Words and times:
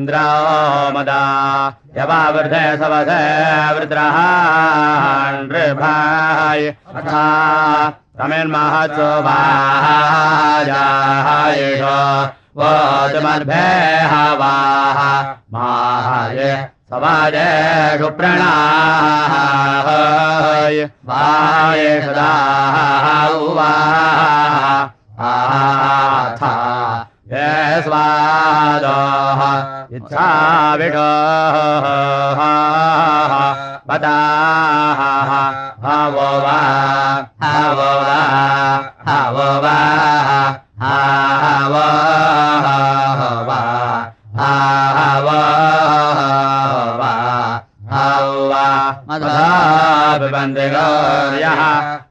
इन्द्रामदा। 0.00 1.22
यवावृधे 1.98 2.66
सवसे 2.76 3.22
वृद्रः 3.74 4.18
नृभाय। 5.48 6.62
अथा 6.96 7.26
तमिन्महत्सुभाजायष 8.20 9.00
वोचमद्भे 12.56 13.66
हवाः 14.12 14.98
माय 15.52 16.40
समाजेषु 16.90 18.08
प्रणाय 18.10 18.38
वाय 21.08 21.84
सदाः 22.02 23.28
उवाः 23.28 24.20
आथा 25.28 26.52
ये 27.32 27.82
स्वादः 27.82 29.40
इच्छा 29.96 30.30
विडः 30.78 31.56
पदाः 33.88 35.00
हवो 35.84 36.30
वा 36.44 36.56
हवो 37.44 37.90
वा 38.06 38.18
हवो 39.08 39.46
वा 39.62 39.76
हवो 40.82 41.86
वा 43.46 43.60
हवो 44.40 44.66
वा, 44.72 44.74
हवा 45.12 45.70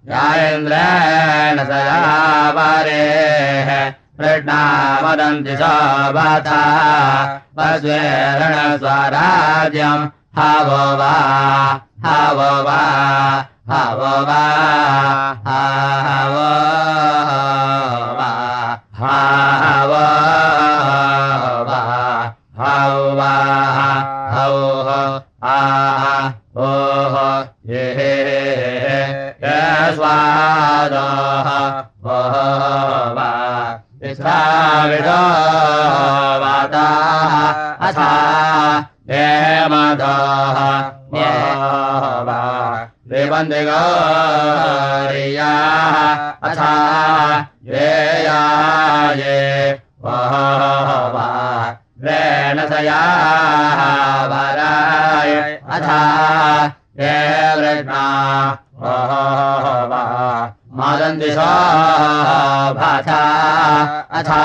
यायेन्द्रेण 0.09 1.57
सयावरेः 1.69 3.69
कृष्णा 3.79 3.98
वदन्ति 4.21 5.55
सौभाथा 5.59 6.59
वस्वेरण 7.57 8.55
स्वराज्यम् 8.77 10.07
हवो 10.39 10.83
वा 10.99 11.13
हवो 12.05 12.51
वा 12.65 12.79
हवो 13.71 14.11
वा 14.29 14.41
हवो 15.47 16.49
वा 18.19 18.29
वा 18.99 20.03
हौ 22.73 22.93
वा 23.19 23.33
हौ 24.35 24.57
ओह 26.67 27.15
ये 27.71 27.85
स्वादः 29.95 31.49
वा। 32.05 33.38
비타비도 34.09 35.09
바다 36.41 37.75
아사 37.79 38.89
예마다 39.07 40.03
예마 41.13 42.89
레반데가리야. 43.05 43.79
아사 46.41 47.49
예야예 47.67 49.23
와바 50.01 51.77
레나사야 51.99 52.93
바라이 54.29 55.59
아사 55.67 56.73
예브레마 56.97 58.59
와바 58.75 60.55
मादन्वि 60.79 61.29
भाथा 62.79 63.21
अथा 64.19 64.43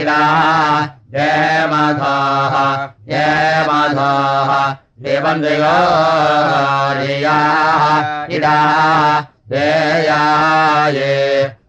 इरा 0.00 0.18
ये 1.14 1.30
मधाः 1.72 2.56
ये 3.12 3.24
मधाः 3.68 4.52
वेयाय 9.52 10.98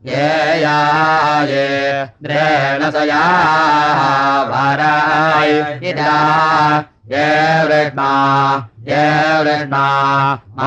जाये 0.06 1.66
द्रेण 2.24 2.90
स 2.92 3.04
या 3.10 3.24
भराय 4.52 5.52
हिरा 5.84 6.16
ये 7.12 7.28
वृग्मा 7.68 8.12
देवृष्णा 8.88 9.44
वैष्णा 9.44 9.84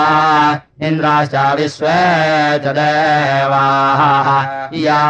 देवाः 2.75 3.99
या 4.83 5.01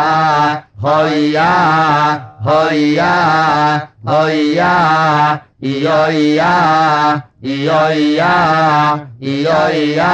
होय्या 0.83 1.51
होय्या 2.45 3.13
होय्या 4.09 4.73
इयोय्या 5.63 6.53
इयोय्या 7.43 8.33
इयोय्या 9.21 10.13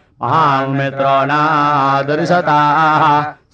अतिकृतद्वारिणाहराय 0.21 0.21
महामित्रोणादर्शताः 0.21 3.03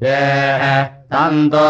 ये 0.03 0.19
तन्तो 1.13 1.67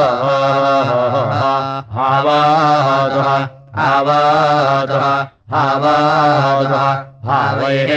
हावतः 5.52 5.54
हावतः 5.54 6.84
हावतः 7.30 7.30
हावैः 7.30 7.94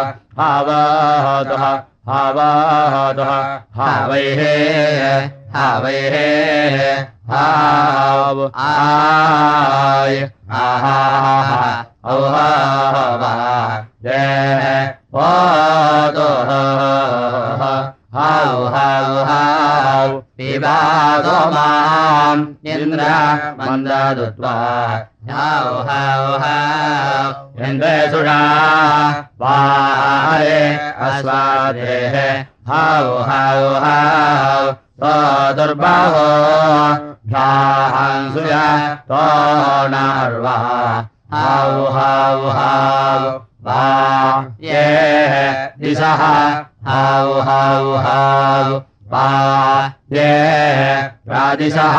हावतः 0.41 1.65
हावतः 2.11 3.33
हावैः 3.81 4.43
हावैः 5.57 6.17
हाव 7.33 8.39
आय। 8.69 10.15
ओ 10.55 12.19
हा 12.35 12.47
हा 18.15 18.29
गो 18.55 18.67
हा 18.75 18.87
हा 19.29 20.05
विभा 20.39 20.77
इन्द्रा 22.75 23.15
इन्द्रादुत्वा 23.75 24.53
हा 25.31 25.49
हा 26.45 26.55
हृन्द्र 27.59 27.93
सुरा 28.11 28.39
दुर्भवो 35.57 36.29
स्वाहा 37.31 38.05
सु 38.35 38.41
वा 43.67 43.81
ये 44.63 44.87
दिशः। 45.81 46.23
हौ 46.89 47.33
हौ 47.49 47.97
हा 48.05 48.19
वा 49.13 49.27
ये 50.13 50.31
प्रादिशः। 51.27 51.99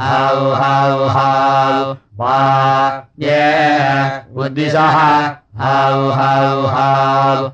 हौ 0.00 0.36
हौ 0.60 1.08
हाव 1.08 1.96
वा 2.20 2.36
ये 3.18 3.42
उद्दिशः 4.36 4.98
हौ 5.62 6.10
हौ 6.18 6.66
हाव 6.66 7.52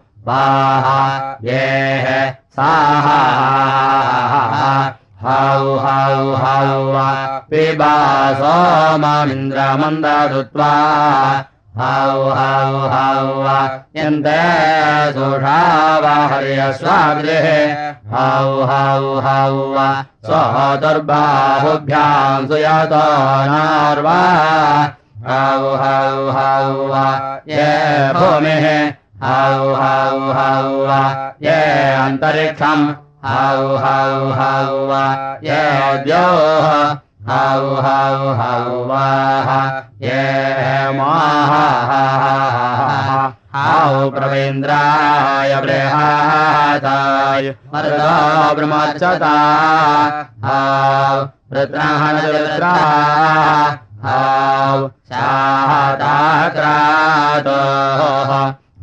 हाव 5.24 5.64
हाव 5.84 6.22
हाव 6.44 6.94
पिबा 7.50 7.92
सोममिन्द्रमन्ददुत्वा 8.40 10.72
हाव 11.80 12.20
हाव 12.38 12.74
हाव 12.90 13.28
यन्ते 13.96 14.42
सुषावाहर्यस्वागृहे 15.14 17.62
हाव 18.12 18.50
हाव 18.70 19.04
हाव 19.26 19.56
स्वदुर्बाहुभ्याम् 20.26 22.46
सुयतो 22.48 23.04
नार्वा 23.52 24.18
हाव 25.28 25.62
हाव 25.82 26.18
हाव 26.36 26.76
ये 27.48 27.68
भूमिः 28.18 28.66
हाव 29.22 29.62
हाव 29.74 30.18
हाव 30.38 30.68
ये 31.44 31.58
अन्तरिक्षम् 32.04 32.84
हाव 33.24 33.76
हाव 33.84 34.32
हाव 34.38 34.90
ये 35.44 35.60
द्योः 36.04 36.66
हाव 37.28 37.68
हाव 37.84 38.24
हाव 38.40 38.90
ये 40.02 40.90
माः 40.98 41.52
हाव 43.54 44.10
प्रवेन्द्राय 44.10 45.54
बृहाताय 45.60 47.48
मरुतो 47.74 48.54
ब्रह्मचता 48.56 49.32
हाव 50.44 51.22
रुद्राहणरुद्रा 51.58 52.74
हाव 54.04 54.86
शाताक्रातोः 55.12 56.04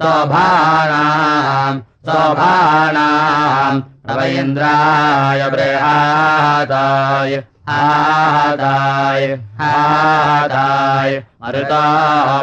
स्वभाणाम् 0.00 1.78
स्वभाणाम् 2.08 3.80
तव 4.08 4.20
इन्द्राय 4.40 5.48
बृहादाय 5.54 7.34
आदाय 7.78 9.26
आदाय 9.70 11.18
मरुता 11.42 11.82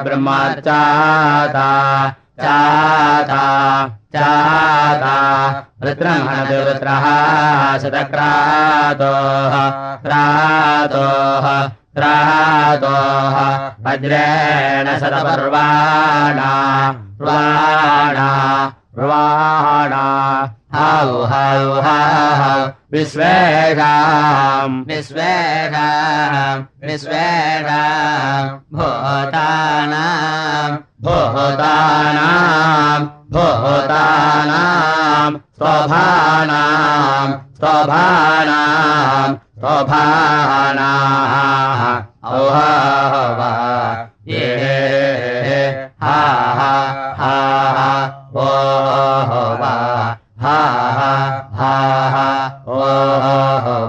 ब्रह्मचाता 0.06 1.70
चाता 2.44 3.46
चाता 4.16 5.16
रुद्रः 5.86 7.08
शतक्रातोः 7.82 9.56
क्रातोः 10.06 11.48
क्रातोः 11.98 13.38
वज्रेण 13.86 14.88
शतपर्वाणा 15.00 16.52
रुवाणा 17.22 18.30
रुवाणा। 19.00 20.04
हौ 20.76 21.10
हौ 21.32 21.74
हौ 21.86 22.56
विश्वेषाम् 22.94 24.76
विश्वेषाम् 24.90 26.64
विश्वेषाम् 26.86 28.50
भूतानाम् 28.76 30.76
भूतानाम् 31.06 33.06
भूतानाम् 33.36 35.36
स्वभानाम् 35.58 37.34
स्वभानाम् 37.60 39.34
ये 44.28 44.48
हा 46.02 46.16
हा 47.20 47.32
ओ 48.36 48.46
वा 49.62 49.72
हा 50.44 50.58
हा 51.60 52.26
ओ 52.68 52.80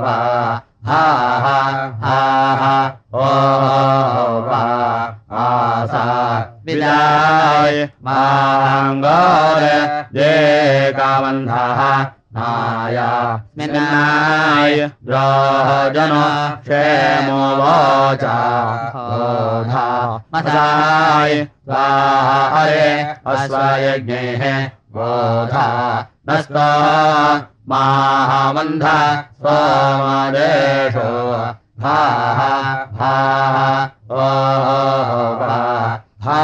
वा 0.03 0.15
हा 0.87 1.01
हा 1.45 1.57
हा 2.03 2.77
ओ 3.15 3.27
वा 4.47 4.63
माङ्गोर 8.07 9.63
ये 10.19 10.33
कामन्धः 10.99 11.81
नाया। 12.37 13.09
स्मिन्नाय 13.55 14.77
स्वाह 15.17 15.89
जन 15.89 16.11
क्षेमो 16.65 17.37
वाचा। 17.59 18.33
बोधा 18.97 19.85
अय 21.23 21.45
स्वाहा 21.45 22.35
हरे 22.55 22.91
अस्वायज्ञे 23.33 24.53
बोधा। 24.97 25.65
न 26.29 26.31
स्वाहा 26.43 28.41
मन्धा 28.53 28.99
स्वादेश 29.41 30.97
हा 31.85 31.99
हा 32.39 32.53
हा 33.01 33.15
भा 36.27 36.43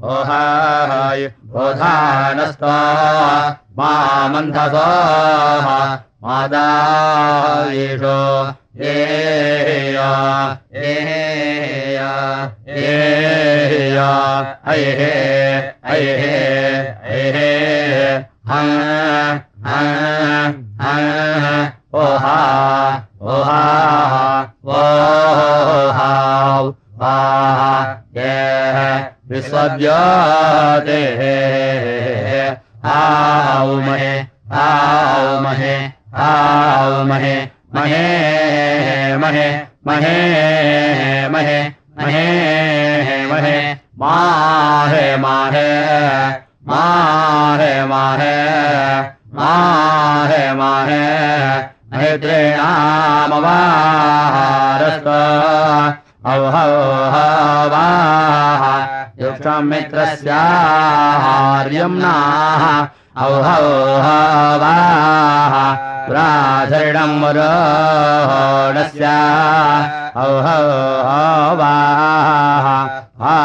ओहाय। 0.05 1.40
बोधानस्ता 1.53 2.75
स्वा 3.61 3.93
मन्थस्वाहा 4.33 5.77
मा 6.23 6.37
दारिषो 6.53 8.19
हेया 8.81 10.09
हेया 10.77 12.11
एया 12.83 14.11
ऐ 14.69 14.77
हे 15.01 15.15
अये 15.93 16.13
होहा 21.95 22.37
पोहा 23.23 23.63
ओहा 24.75 26.11
ये 28.17 29.20
विश्वव्याते 29.31 31.01
आव 32.93 33.75
महे 33.87 34.15
आव 34.61 35.41
महे 35.43 35.75
आव 36.29 37.03
महे 37.09 37.35
महे 37.75 39.17
महे 39.17 39.47
महे 39.87 39.87
महे 39.87 41.29
महे 41.29 41.69
महे, 41.99 42.27
माहे 43.99 45.17
माहे 45.17 45.17
माहे 45.17 46.39
माहे 46.67 47.85
माहे 47.87 48.37
माहे 50.55 51.11
युक्ष् 59.23 59.47
मित्रस्याम्नाः 59.71 60.37
औहौ 63.25 63.67
वाह 64.63 65.55
प्राणम् 66.09 67.19
मरोहोणस्या 67.23 69.17
औहौ 70.25 70.65
हा 71.61 71.75
हा 73.23 73.37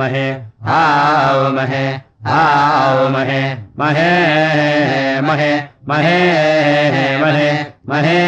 महे 0.00 0.26
हा 0.68 0.82
महे 1.56 1.84
हा 2.28 2.42
महे 3.14 3.42
महे 3.80 4.10
महे 5.28 5.54
महे 5.88 6.18
महे 7.22 7.48
महे 7.88 8.18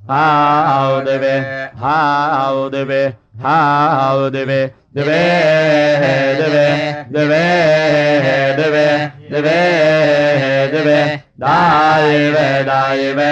हाउ 0.09 0.93
दिवे 1.05 1.35
हाउ 1.81 2.57
दिवे 2.73 3.01
हाउ 3.43 4.19
दिवे 4.35 4.61
दिवे 4.95 5.23
दिवे 6.39 6.65
दिवे 7.11 7.45
दिवे 8.57 8.87
दिवे 9.31 9.57
दिवे 10.73 10.99
दा 11.41 11.57
वैवे 12.03 12.47
दा 12.69 12.79
वैवे 12.91 13.29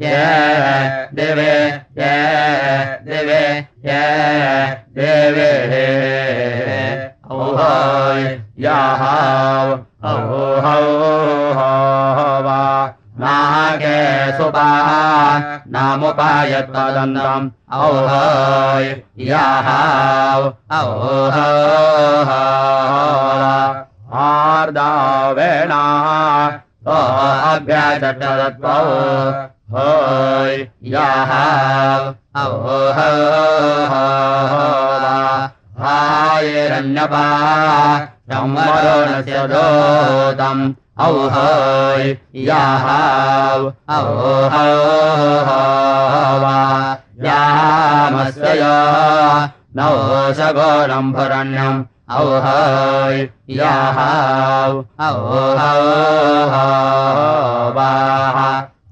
य 0.00 0.04
ये 0.04 0.18
देवे 1.14 1.54
ये 1.98 2.14
देवे 3.08 3.40
ये 3.88 4.02
देवे 4.94 5.48
हा 9.00 9.16
ओ 10.04 10.20
हो 10.66 11.37
सुपाः 14.38 14.88
नाम 15.74 16.02
उपायत्वम् 16.08 17.50
औ 17.72 17.88
हो 18.08 18.24
यो 19.28 19.42
आर्दवेणाग्रौ 24.24 25.64
हो 29.74 29.88
यो 30.92 31.06
हायैरण्यपा 35.82 37.24
ब्रह्मायणस्य 38.28 39.46
दोतम् 39.52 40.62
औहय 41.06 42.04
याहाव 42.46 43.66
औहवा 43.96 44.56
यामस्यया 47.26 48.72
नौ 49.78 49.92
सगोरम्भरण्यम् 50.38 51.80
औहय 52.18 53.16
याहाव 53.58 54.72
औहवाः 55.08 56.56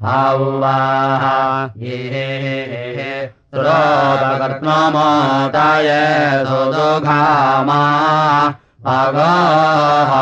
हौवाः 0.07 1.25
ये 1.83 1.99
सुरोपकर्त्मोताय 3.55 5.89
सुदुघामा 6.49 7.81
गोह 8.89 10.13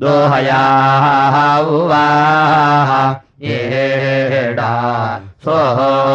दोहयाः 0.00 1.60
उवाः। 1.60 2.90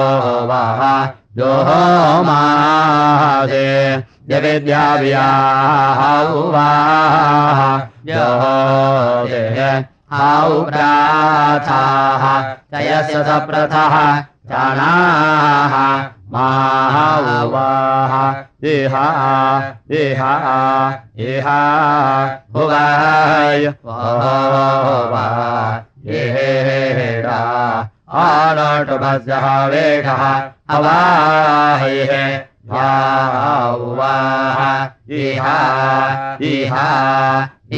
एवाहा 0.08 0.94
दोहो 1.38 1.82
मा 2.24 2.40
हे 3.52 3.68
जगेद्याव्या 4.30 5.26
हवाह 6.00 7.60
दोहो 8.10 8.56
हे 9.32 9.70
हाथाः 10.14 12.24
तयस्य 12.72 13.16
जनाः 14.52 15.76
मा 16.34 16.48
उवाः। 17.44 18.14
इहा 18.66 19.08
इहा 19.94 20.32
इहा 21.26 21.58
हुवाय 22.56 23.68
वा 23.86 25.28
येडा 26.08 27.38
आनटभस्यः 28.22 29.46
वेषः 29.74 30.24
अवाहयः 30.78 32.14
वाह 34.00 34.60
इहा 35.20 35.58
इहा 36.52 36.88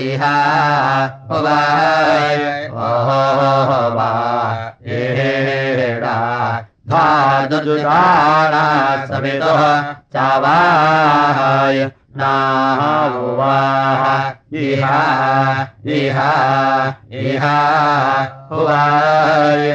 इहा 0.04 0.34
वाय 1.32 2.43
वा 3.97 4.12
येडा 4.88 6.38
चावाय 10.13 11.80
नाहुवाः 12.17 14.04
इहा 14.62 15.02
इहा 15.97 16.32
इहा 17.21 17.58
हुवाय 18.52 19.65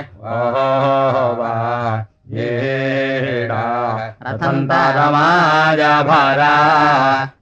वा 1.41 1.55
येडा 2.35 3.63
रथन्तारमाय 4.27 5.83
भरा 6.11 6.55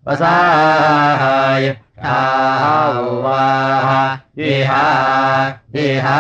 वसाय 0.09 1.71
ठावाः 2.03 3.32
हा 4.39 4.83
बेहा 5.73 6.19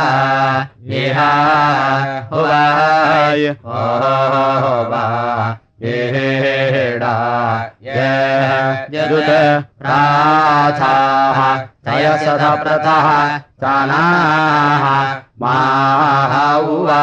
प्रथाना 12.62 14.02
मा 15.40 15.56
हुआ 16.66 17.02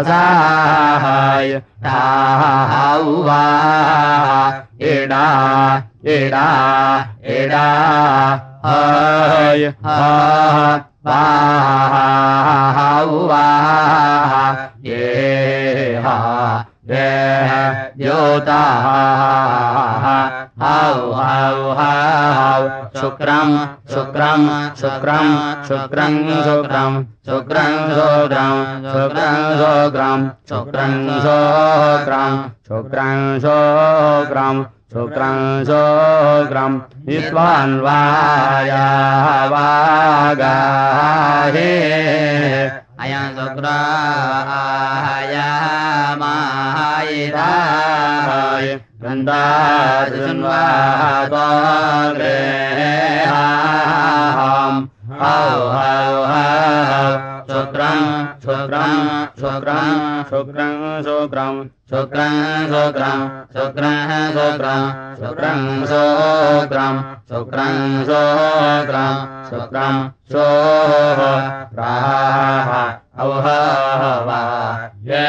असाहाय 0.00 1.50
वा 3.26 3.42
एडा 4.90 5.24
एडा 6.14 6.46
एडा 7.36 7.64
हाय 8.64 9.66
आ 9.66 9.98
हा 11.04 11.06
एडा 11.06 11.22
हा 16.04 16.22
आोता 18.08 18.60
आ 20.60 20.78
शुक्रम् 23.00 23.54
शुक्रम् 23.92 24.48
शुक्रम् 24.80 25.32
शुक्रम् 25.68 26.18
शुक्रम् 26.48 26.96
शुक्रम् 27.26 27.28
शुक्रांशो 27.28 28.08
शुक्रम् 28.92 30.28
शुक्रांशो 30.50 30.52
शुक्रम् 30.52 32.38
शुक्रं 32.68 33.38
सोग्राम् 33.44 33.48
शुक्रांशो 33.48 33.56
ग्राम 34.30 34.62
शुक्रांशो 34.92 35.82
ग्राम 36.48 36.74
विश्वान्वाया 37.06 38.82
वा 39.52 39.68
गा 40.40 40.52
अयं 43.02 43.24
शुक्राया 43.38 45.48
माय 46.22 47.12
हौ 55.20 55.38
शुक्रम् 57.48 58.04
शुक्रम् 58.44 59.00
शुक्रम् 59.40 60.22
शुक्रम् 60.30 61.58
शुक्रम् 61.90 62.38
शुक्रम् 62.72 63.32
शुक्रम् 63.54 64.30
शुक्रम् 64.36 64.86
शुक्रम् 65.20 65.74
शुक्रम् 65.90 67.02
शुक्रम् 67.32 68.04
शुक्रम् 68.70 69.20
शुक्रम् 69.50 70.00
शोः 70.32 71.20
प्राः 71.74 72.72
औहवा 73.24 74.91
ये 75.06 75.22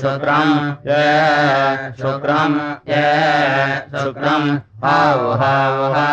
शुक्रम् 0.00 0.52
ये 0.88 1.00
शुक्रम् 1.96 2.54
ये 2.88 3.02
शुक्रम् 3.94 4.46
हौ 4.84 5.34
हौ 5.40 5.88
हौ 5.94 6.06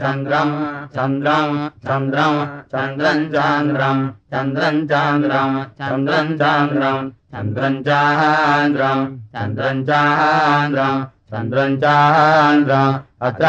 चन्द्रम् 0.00 0.54
चन्द्रम् 0.94 1.58
चन्द्रम् 1.88 2.38
चन्द्रम् 2.72 3.28
चान्द्रम् 3.34 4.00
चन्द्रम् 4.32 4.80
चान्द्रम् 4.92 5.60
चन्द्रम् 5.80 6.32
चान्द्रम् 6.40 7.10
चन्द्रम् 7.34 7.84
चान्द्रम् 7.84 9.04
चन्द्रम् 9.36 9.84
चान्द्रम् 9.90 11.04
चन्द्रम् 11.34 11.76
चान्द्रम् 11.84 12.98
अत्र 13.28 13.46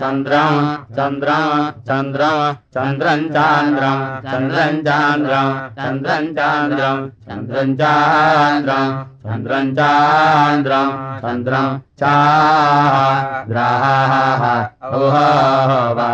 हौ 0.00 0.06
हौ 0.06 0.84
चन्द्रम् 0.96 1.70
चन्द्रम् 1.88 2.54
चन्द्रम् 2.74 3.24
चान्द्रम् 3.34 4.14
चन्द्रम् 4.26 4.82
चान्द्रम् 4.86 5.52
चन्द्रम् 5.78 6.34
चान्द्रम् 6.38 7.04
चन्द्रम् 7.28 7.76
चान्द्रम् 7.80 8.96
चन्द्रम् 9.26 9.70
चान्द्रम् 9.76 10.94
चन्द्रम् 11.24 11.78
चाद्राः 12.00 13.54
ओहवा 14.96 16.10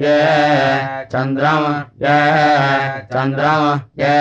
ये 0.00 0.16
चन्द्रम् 1.12 1.68
ये 2.02 2.18
चन्द्रम् 3.12 3.82
ये 4.00 4.14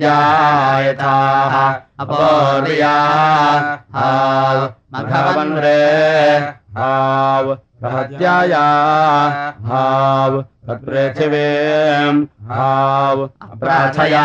ये 0.00 0.16
अपोर्या 2.02 2.94
हाव 3.94 4.58
मघवन्रे 4.94 5.80
हाव 6.76 7.56
रहत्याया। 7.84 8.64
हाव 9.64 10.40
तत्पृथिवीम् 10.42 12.26
हाव 12.50 13.26
प्रार्थया। 13.60 14.24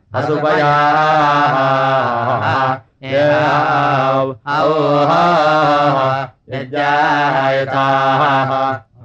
असुपया 0.19 0.71
विद्यायता 6.51 7.85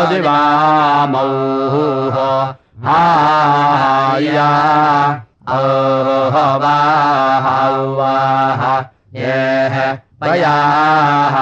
येह 9.19 9.75
पयाः 10.21 11.36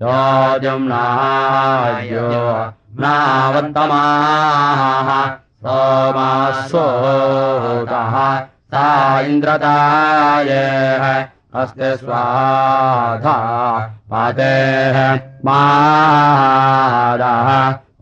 द्वौ 0.00 0.20
यम् 0.64 0.88
न्यो 0.90 2.28
नावन्त 3.00 3.78
समा 5.64 6.28
सोगः 6.70 8.16
सा 8.72 8.86
इन्द्रताय 9.26 10.48
अस्ति 11.62 11.90
स्वाधा 11.96 13.34
पातेः 14.10 14.96
मादः 15.46 16.18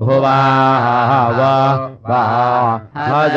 भुवाव 0.00 1.40
वा 2.08 2.22
भज 2.96 3.36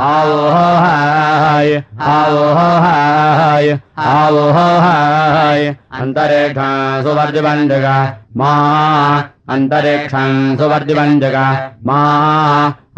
हाय 0.00 1.70
हाव 2.00 2.36
हाय 2.54 3.70
हाव 3.98 4.36
हाय 4.56 5.64
अन्तरिक्षं 6.00 7.02
सुवर्धिवञ्जगा 7.02 7.96
मा 8.36 8.52
अन्तरिक्षं 9.54 10.32
सुवर्धिवञ्जगा 10.58 11.46
मा 11.86 12.00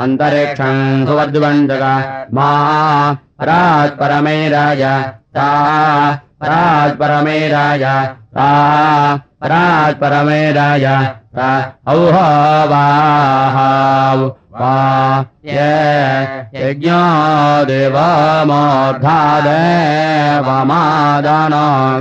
अन्तरिक्षं 0.05 0.77
सुवर्धिवञ्जगा 1.07 1.95
मा 2.35 2.51
परात्परमे 3.41 4.37
राज 4.49 4.83
ता 5.37 5.49
परात्परमे 6.41 7.39
राज 7.49 7.85
ता 8.37 8.49
परात्परमे 9.43 10.43
राज 10.53 10.85
ता 11.37 11.51
औहवाहाव। 11.95 12.81
वा 14.61 14.77
ये 15.47 15.75
यज्ञो 16.55 17.03
देवमोर्धादेवमादान 17.69 18.35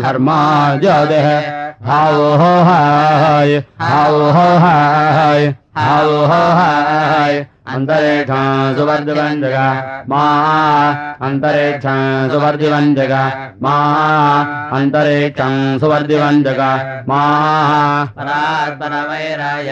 घर्मा 0.01 0.39
जदेः 0.83 1.27
हाव 1.89 2.17
हाय 2.69 3.51
हाव 3.81 4.15
हाय 4.65 5.43
हाव 5.77 6.09
हाय। 6.31 7.33
अन्तरिक्षं 7.75 8.75
सुवर्धिवञ्जगा 8.77 9.67
मा 10.11 10.23
अन्तरिक्षं 11.27 11.99
सुवर्धिवञ्जगा 12.31 13.23
मा 13.63 13.75
अन्तरिक्षं 14.77 15.55
सुवर्धिवञ्जगा 15.79 16.71
मा 17.09 17.21
परात्परमैराय 18.17 19.71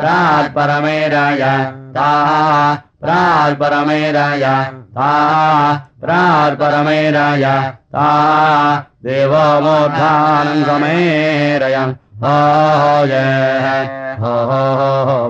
प्रात्परमे 0.00 0.98
राज 1.14 1.40
ता 1.96 2.10
प्रात्परमे 3.04 4.00
राज 4.12 4.44
ता 4.98 5.10
प्रात्परमे 6.02 7.00
राज 7.10 7.44
ता 7.96 8.06
देवमोद्धानं 9.04 10.62
समेरयम् 10.68 11.94
हो, 12.22 13.06
जय, 13.06 14.16
हो 14.20 14.32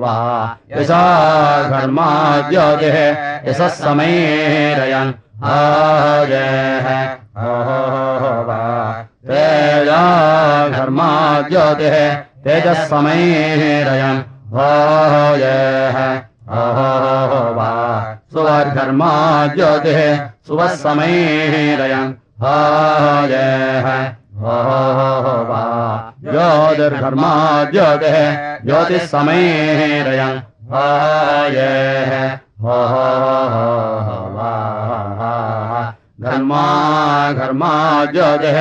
वा, 0.03 0.15
यशा 0.73 1.03
घर्मा 1.69 2.07
ज्योतिः 2.51 2.97
यशः 3.49 3.69
समेरयन् 3.77 5.13
हो, 5.45 5.61
जय, 6.31 7.19
हो 7.37 8.33
वा, 8.49 8.59
तेजा 9.31 10.03
घर्मा 10.69 11.11
ज्योतिः 11.51 11.97
तेजः 12.45 12.85
समेरयन् 12.89 14.23
हो 14.55 14.69
जय 15.39 16.23
हो 16.51 16.63
हो 17.33 17.41
वा 17.57 17.71
सुवर्घर्मा 18.33 19.11
ज्योतिः 19.55 20.01
सुवः 20.47 20.75
समेरयन् 20.77 22.11
हो 22.43 22.55
जय 23.29 24.17
हो 24.41 24.57
वा 25.51 25.63
ज्योतिर्घर्मा 26.25 27.33
ज्योतिः 27.73 28.19
ज्योतिः 28.65 29.07
समेरयन् 29.15 30.39
हो 30.73 30.85
ये 31.57 31.71
हो 32.63 32.81
वा 34.37 34.51
घर्मा 36.21 36.65
घर्मा 37.33 37.73
ज्योतिः 38.13 38.59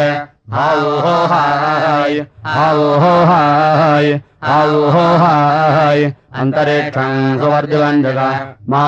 हाउ 0.53 0.85
हो 1.05 1.15
हाय 1.31 2.19
हाउ 2.45 2.85
हो 3.01 3.09
हाय 3.29 4.13
हाउ 4.43 4.77
हो 4.93 5.03
हाय 5.23 6.05
अन्तरिक्षं 6.41 7.13
सुवर्धिवञ्जगा 7.41 8.29
मा 8.69 8.83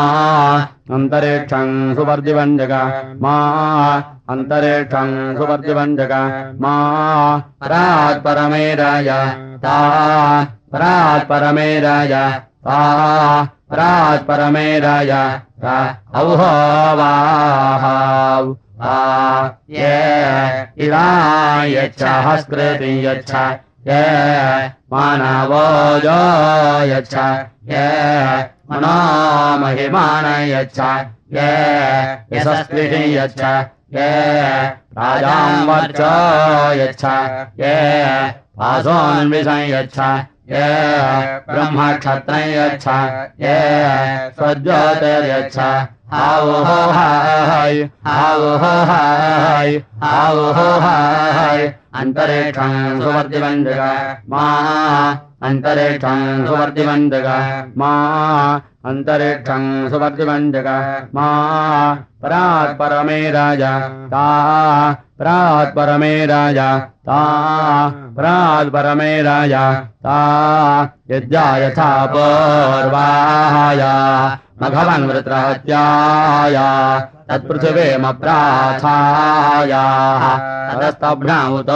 अन्तरिक्षं 0.97 1.69
सुवर्धिवञ्जगा 1.95 2.81
मा 3.25 3.35
अन्तरिक्षं 4.35 5.11
सुवर्धिवञ्जगा 5.37 6.21
मा 6.63 6.73
परात्परमे 7.61 8.63
राज 8.81 9.09
ता 9.65 9.77
प्रात्परमेराय 10.73 12.13
ता 12.65 12.79
परात्परमे 13.71 14.67
राज 14.87 15.11
ता 15.63 15.77
औहवाहाव 16.21 17.01
आ 17.81 18.70
ये 18.81 19.97
हस्कृति 22.25 22.93
यच्छ 23.05 23.31
ये 23.87 24.01
मानवोजो 24.93 26.21
यच्छ 26.91 27.13
ये 27.71 27.85
मनामहिमान 28.71 30.25
यच्छ 30.49 30.79
ये 31.33 31.51
यशस्विः 32.33 32.93
यच्छ 33.13 33.41
ये 33.93 34.09
राजाम् 34.97 35.69
वर्च 35.69 36.01
यच्छ 36.81 37.05
ये 37.61 37.77
पासोन्विषं 38.57 39.63
यच्छ 39.69 39.99
ये 40.51 40.69
ब्रह्मक्षत्रं 41.49 42.47
यच्छ 42.49 42.87
ये 43.41 43.57
स्वज्योतिर्यच्छ। 44.35 45.57
हो 46.13 46.63
हाय 46.91 47.77
हो 48.05 48.49
हाय 48.63 49.75
हो 50.03 50.67
हाय। 50.81 51.61
अन्तरिक्षं 51.95 53.01
सुवर्धिवञ्जगा 53.01 53.91
मा 54.29 54.43
अन्तरिक्षं 55.43 56.45
सुवर्धिवञ्जगा 56.47 57.37
मा 57.77 57.91
अन्तरिक्षं 58.85 59.63
सुवर्धिवञ्जगा 59.89 60.77
मा। 61.15 61.27
परात्परमे 62.23 63.19
राज 63.31 63.63
परात्परमे 65.21 66.13
राज, 66.25 66.57
ता 67.07 67.21
परात्परमे 68.17 69.11
राज, 69.21 69.53
ता 70.05 70.17
यज्ञा 71.11 71.43
यथा 71.57 71.89
पूर्वाय 72.13 73.81
मघवन्वृत्रहत्याय 74.61 76.57
तत्पृथिवीमप्राथायाः 77.29 80.25
ततस्तभ्रामुत 80.71 81.71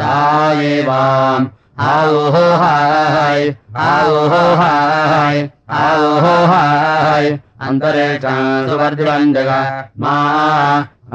धायेवाम् 0.00 1.46
हाउ 1.80 2.14
हो 2.34 2.44
हाय 2.62 3.42
हो 3.78 4.42
हाय 4.60 5.38
हो 5.70 6.34
हाय, 6.52 7.26
अन्तरिक्षं 7.68 8.40
सुवर्धिवञ्जगा 8.68 9.60
मा 10.00 10.14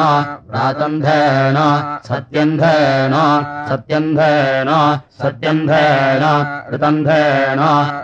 प्रातन्धेन 0.50 1.58
सत्यन्धेन 2.06 3.14
सत्यन्धेन 3.68 4.70
सत्यन्धेन 5.22 6.24
ऋतन्धेन 6.74 7.60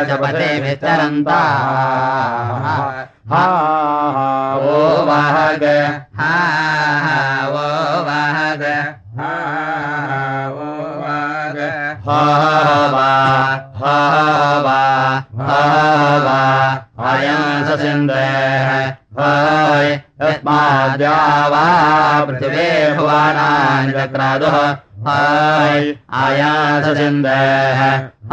च 0.07 0.09
पते 0.21 0.49
विचरन्ता। 0.63 1.41
हा 3.31 3.45
वो 4.63 4.79
वाग 5.09 5.63
हा 6.19 6.35
वो 7.53 7.67
वाग 8.09 8.63
वाग 12.07 12.41
हा 12.41 12.75
वा 12.93 13.07
हा 13.81 13.95
वा 14.65 14.79
हा 15.45 15.61
वा 16.25 16.39
अयम् 17.11 18.09
हय 19.17 19.91
यस्माद्या 20.21 21.15
पृथिवे 22.27 22.67
भुवानानि 22.97 23.91
चक्रादुः 23.97 24.57
हय 25.07 25.95
आयास 26.23 26.85
सिन्धेः 26.97 27.81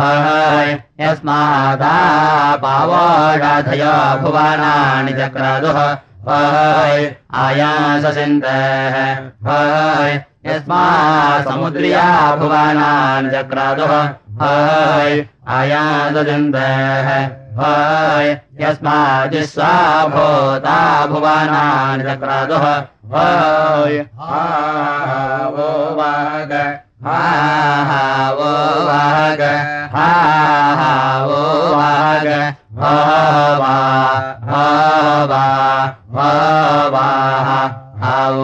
हय 0.01 0.73
यस्मादा 1.01 1.95
पावोषाधय 2.65 3.85
भुवानानि 4.23 5.13
चक्रादुः 5.21 5.81
हय 6.29 7.15
आयास 7.45 8.15
सिन्धेः 8.15 8.99
हय 9.49 10.21
समुद्रिया 11.43 12.37
भुवानानि 12.37 13.31
चक्रादुः। 13.31 13.93
हय 17.59 18.31
यस्मादिस्वा 18.61 19.73
भूता 20.15 21.07
भुवानानि 21.07 22.05
चक्रादुः। 22.05 22.67
हय 23.15 23.99
हा 24.21 24.43
वो 25.53 25.69
वाग 25.95 26.53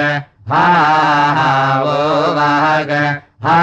हा 0.52 0.64
हा 1.38 1.50
वो 1.82 1.96
वाग 2.38 2.92
हा 3.46 3.58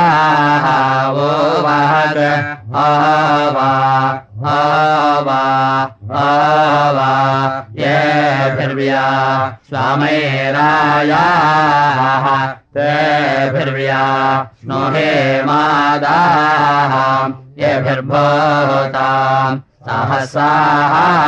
हा 0.65 0.79
वो 1.17 1.29
वाग 1.67 2.19
हा 2.75 2.89
वा 3.57 3.69
हा 4.47 4.59
वा 5.29 5.41
हा 6.13 6.27
वा 6.99 7.11
ये 7.79 7.97
भिर्व्या 8.57 9.05
स्वामेरायाः 9.69 11.15
येभिर्भूताम् 17.75 19.59
सहसाः 19.87 21.23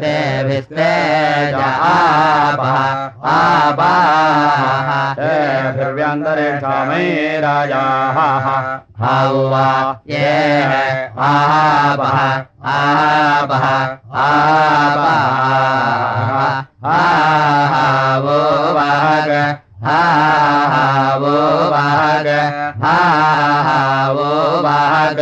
तेभिस्तेज 0.00 1.54
आपः। 1.88 2.76
तेभिर्व्यन्तरिक्षामै 5.18 7.06
राजाः 7.44 8.16
हौवा 9.02 9.68
ये 10.10 10.32
आपः 11.28 12.18
आपः। 12.74 13.64
आपः 14.24 15.24
आहावो 16.94 18.40
वाग 18.76 19.30
आहावो 19.94 21.38
वाग 21.72 22.28
आहावो 24.04 24.32
वाग 24.64 25.20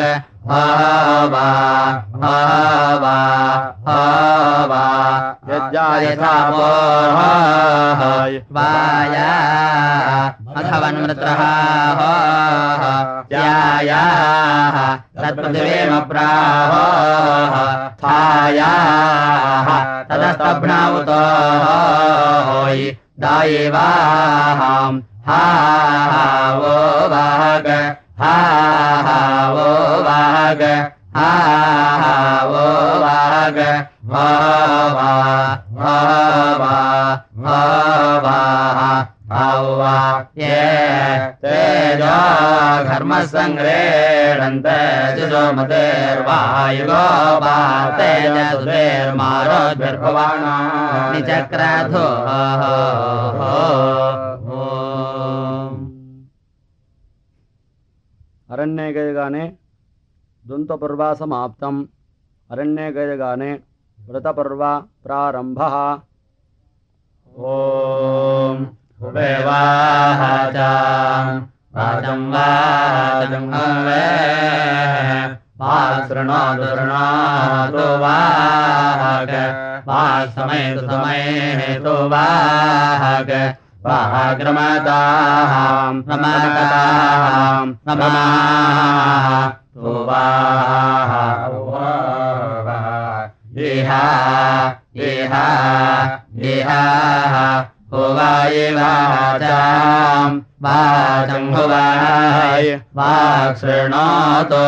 वाया 8.57 9.29
अथवन्मृत्रः 10.59 11.43
तत्पृथिवीमप्राह 15.23 16.73
थायाः 18.03 19.69
तदस्तभ्नावतो 20.11 21.21
दैवाहम् 23.23 25.01
हा 25.29 25.43
वो 26.59 26.77
हा 28.23 28.37
वो 29.55 29.69
वाग 30.07 30.63
हा 31.17 31.31
वो 32.51 32.65
वाग 33.05 33.59
हवा 39.33 39.97
ये 40.39 40.61
तेजो 41.45 42.17
घर्मसङ्ग्रेणन्त 42.93 44.67
जुजोमतेर्वायुगो 45.19 47.05
वा 47.45 47.55
तेजसुधेर्मारोद्भिर्भवाना 47.99 50.57
निचक्राधो 51.13 52.07
अरण्ये 58.53 58.93
गयगाने 58.93 59.45
द्वन्द्वपर्व 60.45 61.03
समाप्तम् 61.19 61.79
अरण्ये 62.51 62.91
गयगाने 62.93 63.53
व्रतपर्व 63.99 64.63
प्रारम्भः 65.05 65.77
ॐ 67.33 68.65
वाचं 69.05 69.29
वाचं 72.37 73.49
हवे 73.55 74.05
वासृणातु 75.63 76.73
ग्रमाता 83.85 84.99
प्रमाता 86.07 86.67
प्रमावाेहा 87.85 88.43
इहा 95.17 96.83
वाच 97.93 98.55
वाचम् 100.63 101.51
भवाय 101.53 102.69
वा 102.97 103.13
शृणोतो 103.61 104.65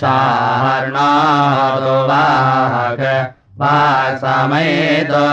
शार्णातो 0.00 1.96
वाक् 2.12 3.04
वाक् 3.60 4.18
समेतो 4.24 5.26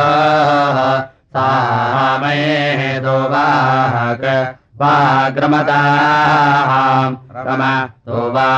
वाक् 3.31 4.25
वाग्रमताम् 4.81 7.15
रम 7.35 7.63
तो 8.05 8.31
वा 8.31 8.51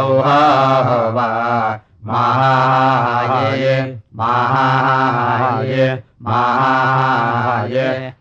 औह 0.00 1.10
वा 1.10 1.28
महाय 2.06 3.64
महाय 4.16 6.02
महाय। 6.22 7.76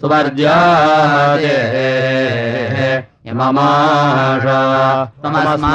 सुवर्ज्योते 0.00 1.56
यममाश। 3.28 4.46
तमस्मा 5.24 5.74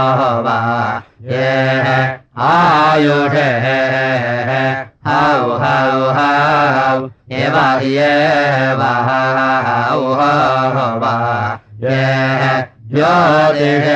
ज्योतिषे 13.57 13.95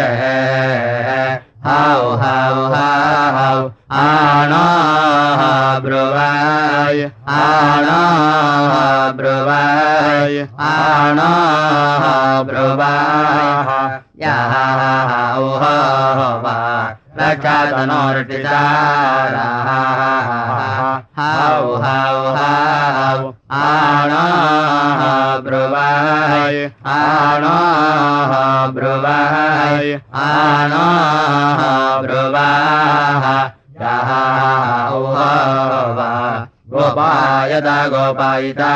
गोपायदा 38.05 38.71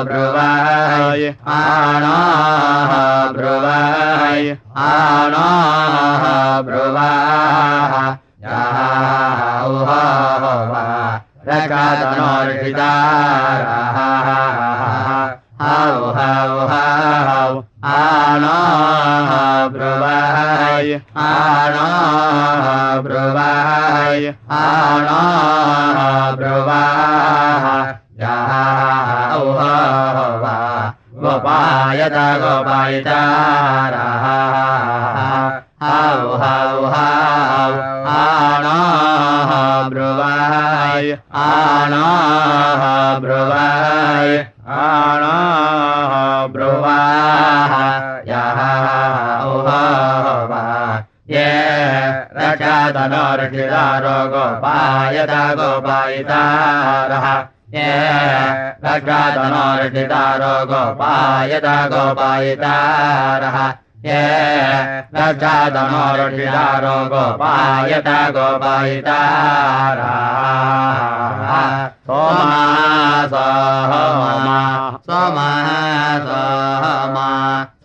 ब्रुवाय 0.09 1.23
आणा 1.57 2.17
ब्रुवाय 3.37 4.43
आणा 4.87 5.47
ब्रुवाः। 6.67 7.93
यः 8.43 8.77
औह 9.63 9.91
वा 10.71 10.85
रकातनोर्षितारः 11.47 12.37
आन 17.91 18.45
ब्रवाय 19.73 20.93
ब्रुवाय 21.13 21.79
ब्रवाय 23.05 24.27
आन 24.59 25.09
ब्रवा 26.37 26.81
गोपायता 31.23 32.25
गोपा 32.43 32.81
रा 33.93 34.07
हौ 35.83 36.85
हन 36.93 38.67
ब्रुवाय 39.93 41.11
आन 41.45 41.95
ब्रुवाय 43.25 44.37
आ 44.67 45.42
ब्रुवाः 46.51 47.73
यः 48.29 48.59
वा 50.51 50.63
ये 51.29 51.45
रक्षातनोर्षितारो 52.37 54.17
गोपायत 54.33 55.31
गोपायितारः 55.59 57.27
ये 57.75 57.91
रक्षातनोर्षितारो 58.85 60.55
गोपायत 60.71 61.65
गोपायितारः 61.93 63.57
रक्षातनोर्षितारो 65.15 66.95
गोपायत 67.11 68.07
गोपायितारः 68.35 70.11
सोमा 72.07 72.63
सोमा 73.33 74.59
सोमा 75.07 75.47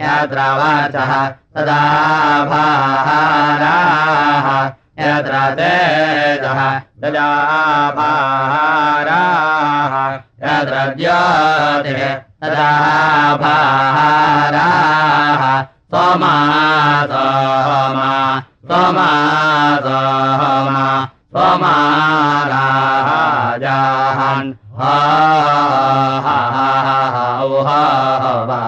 यत्र 0.06 0.58
वाचः 0.58 1.26
तदा 1.26 2.44
भाराः। 2.44 4.70
यत्र 4.98 5.54
तेजः 5.54 6.80
तदा 7.02 7.90
भाराः। 7.90 10.14
यत्र 10.44 10.94
ज्योतिः 10.98 12.14
तदा 12.14 13.36
भाराः। 13.36 15.62
सोमा 15.62 16.46
सोमा 17.06 18.42
मा 18.70 19.10
गवा 19.86 21.74
जहन् 23.62 24.50
हा 24.78 24.94
हवा 28.24 28.62